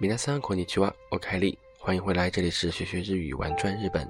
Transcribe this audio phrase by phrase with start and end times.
[0.00, 4.08] 米拉桑，可你去挖？O.K.，欢迎回来，这里是学学日语，玩转日本。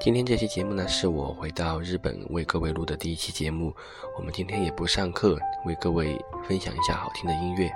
[0.00, 3.70] 今天这期节目呢，是我回到日本为各位录的第一期节目。
[4.16, 6.18] 我们今天也不上课，为各位
[6.48, 7.70] 分享一下好听的音乐。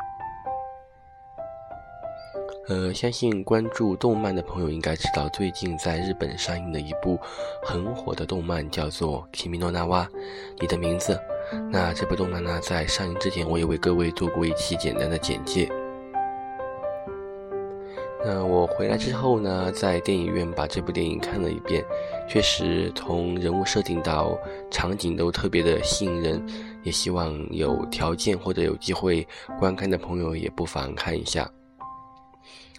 [2.68, 7.18] 呃，相信关注动漫的朋友应该知道，最近在日本上映的一部
[7.62, 10.04] 很火的动漫叫做《吉米诺娜娃》，
[10.58, 11.20] 你的名字。
[11.70, 15.68] 那这部动漫呢，在上映之前，我也为各位做过一期简单的简介。
[18.26, 21.84] 那我回来之后呢，在电影院把这部电影看了一遍，
[22.28, 24.36] 确实从人物设定到
[24.70, 26.42] 场景都特别的吸引人，
[26.82, 29.26] 也希望有条件或者有机会
[29.60, 31.48] 观看的朋友也不妨看一下。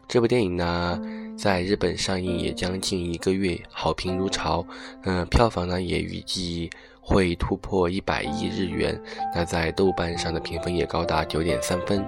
[0.08, 1.00] 这部电影呢，
[1.38, 4.66] 在日本上映也将近一个月，好评如潮，
[5.04, 6.70] 嗯，票房呢也预计。
[7.06, 9.00] 会突破一百亿日元，
[9.34, 12.04] 那在豆瓣上的评分也高达九点三分。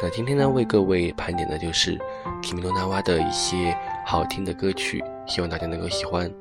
[0.00, 1.98] 那今天呢，为各位盘点的就是
[2.40, 6.32] 《Kimi no Na wa》的一些好听的歌曲，希望大家能够喜欢。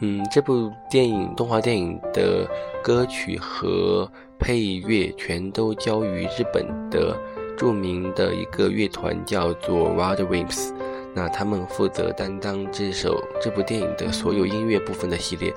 [0.00, 2.44] 嗯，这部电影动画电影的
[2.82, 7.16] 歌曲和配乐全都交于日本的
[7.56, 10.68] 著名的一个乐团，叫做《Road Wimps》。
[11.14, 15.52] 那他们负责担当这首这部电影的所有音乐部分的系列。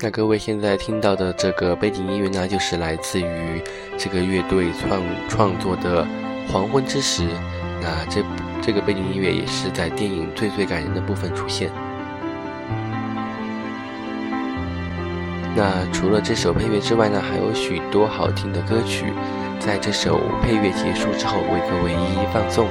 [0.00, 3.62] 那各位现在听到的这个背景音乐呢，就是来自于
[3.96, 6.04] 这个乐队创创作的
[6.50, 7.22] 《黄昏之时》。
[7.80, 8.24] 那这
[8.60, 11.70] 这个背景音乐也是在电影最最感人的部分出现。
[15.54, 19.06] 那除了这首配乐之外呢，还有许多好听的歌曲，
[19.60, 22.68] 在这首配乐结束之后，为各位一一放送。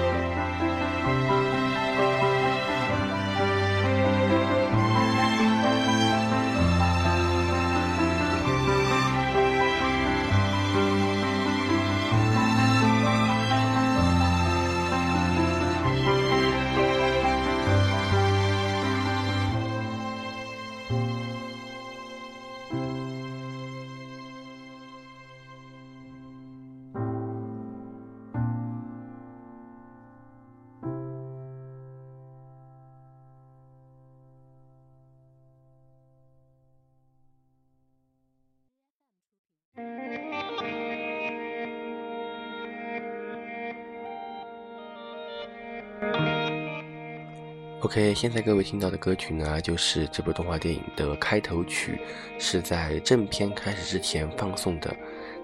[47.82, 52.02] OK，现在各位听到的歌曲呢，就是这部动画电影的开头曲，
[52.40, 54.92] 是在正片开始之前放送的。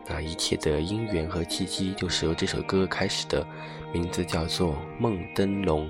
[0.10, 3.46] 那一切的因缘和契机，就是由这首歌开始的，
[3.94, 5.88] 名字叫做《梦灯笼》。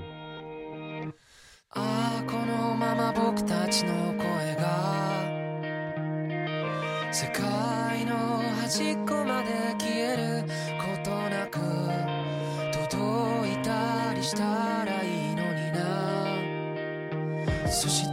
[17.74, 18.08] そし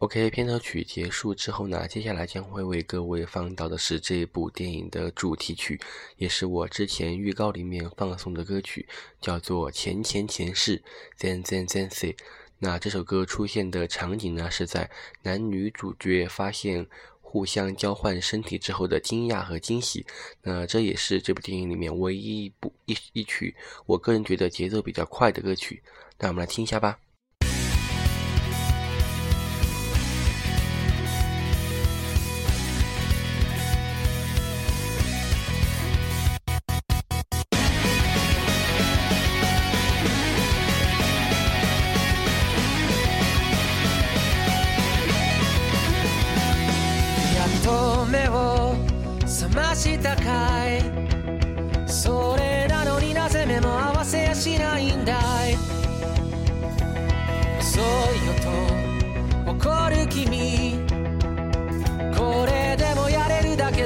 [0.00, 5.78] OK，片头曲结束之后呢，接下来将会为各位放到的是这部电影的主题曲，
[6.16, 8.88] 也是我之前预告里面放送的歌曲，
[9.20, 10.78] 叫做《前前前世》
[11.20, 12.16] （ZEN ZEN z e n s e
[12.60, 14.88] 那这首歌出现的场景呢，是在
[15.20, 16.86] 男女主角发现
[17.20, 20.06] 互相交换身体之后的惊讶和惊喜。
[20.40, 23.54] 那这也是这部电影里面唯一一部一一曲，
[23.84, 25.82] 我个人觉得节奏比较快的歌曲。
[26.18, 27.00] 那我们来听一下吧。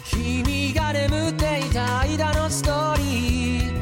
[0.04, 3.80] 君が眠っていた間のストーリー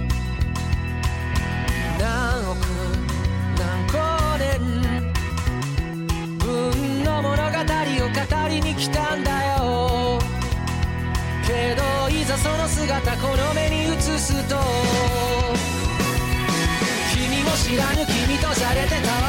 [1.99, 2.56] 何億
[3.58, 5.11] 何光年
[6.38, 7.49] 分の物語を語
[8.49, 10.20] りに来たんだよ
[11.44, 11.82] けど
[12.17, 14.56] いざその姿この目に映すと
[17.12, 19.27] 君も知らぬ君とされてたわ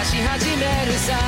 [0.00, 1.18] 探し始めるさ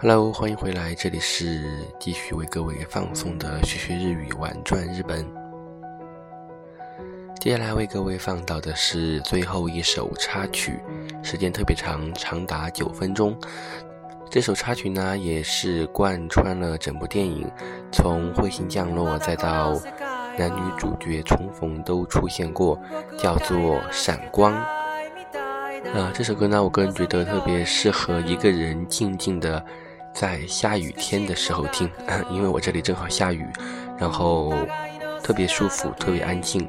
[0.00, 5.26] Hello，欢迎回来，这里是继续为各位放送的学学日语玩转日本。
[7.40, 10.78] 接下来为各位放到的是最后一首插曲，
[11.20, 13.36] 时间特别长，长达九分钟。
[14.30, 17.50] 这首插曲呢，也是贯穿了整部电影，
[17.90, 19.72] 从彗星降落再到
[20.38, 22.80] 男女主角重逢都出现过，
[23.18, 23.58] 叫做
[23.90, 24.52] 《闪光》。
[25.92, 29.60] 呃，这首歌呢，我个人觉得特别适合一个人静静的。
[30.18, 31.88] 在下雨天的时候听，
[32.28, 33.46] 因为我这里正好下雨，
[33.96, 34.52] 然后
[35.22, 36.66] 特别舒服，特别安静。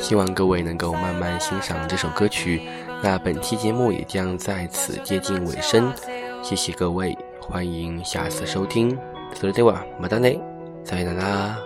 [0.00, 2.62] 希望各位能够慢慢欣赏这首歌曲。
[3.04, 5.92] 那本期节目也将在此接近尾声，
[6.42, 8.90] 谢谢各位，欢迎下次收听。
[9.32, 10.28] 走了，这娃么的呢？
[10.84, 11.56] 再见啦！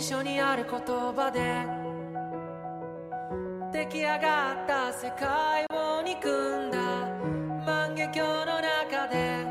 [0.00, 1.40] 辞書にある言葉で
[3.76, 6.78] 出来上がった世界を憎んだ
[7.66, 9.44] 万華鏡の中で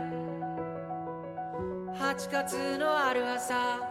[1.99, 3.81] 8月のある朝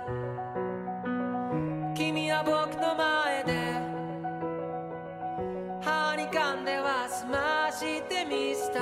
[1.95, 3.75] 君は僕の前で
[5.85, 8.81] 歯に噛んでは済ましてみせた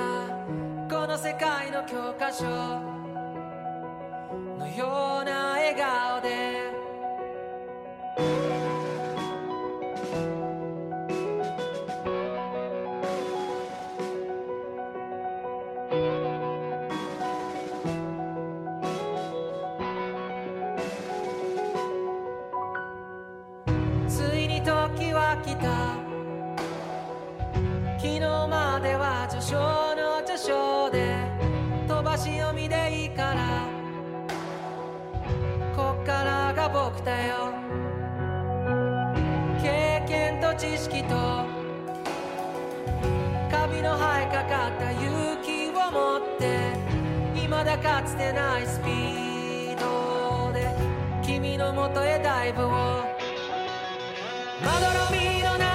[0.95, 5.24] この世界の教科書のように
[44.35, 46.75] 「いかった勇気を持って
[47.35, 50.67] 未だかつてないスピードで
[51.25, 52.75] 君のもとへダイブをま
[54.81, 55.74] どろみのない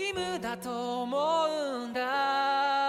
[0.00, 1.16] 義務だと思
[1.84, 2.79] うんだ